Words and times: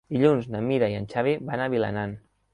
Dilluns 0.13 0.47
na 0.55 0.61
Mira 0.69 0.89
i 0.95 0.97
en 1.01 1.05
Xavi 1.13 1.37
van 1.51 1.65
a 1.65 1.69
Vilanant. 1.77 2.19